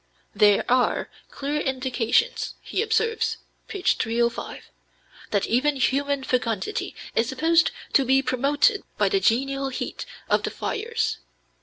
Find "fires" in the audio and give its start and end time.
10.49-11.19